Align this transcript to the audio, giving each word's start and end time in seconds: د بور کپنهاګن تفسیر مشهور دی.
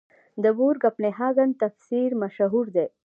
د 0.43 0.45
بور 0.57 0.75
کپنهاګن 0.83 1.49
تفسیر 1.61 2.09
مشهور 2.21 2.65
دی. 2.75 2.87